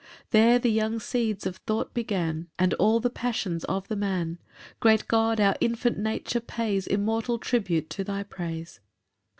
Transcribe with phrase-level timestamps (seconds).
[0.23, 4.39] 5 There the young seeds of thought began And all the passions of the man:
[4.79, 8.79] Great God, our infant nature pays Immortal tribute to thy praise.
[8.79, 8.79] PAUSE.